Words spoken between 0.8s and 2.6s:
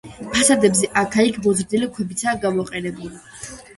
აქა-იქ მოზრდილი ქვებიცაა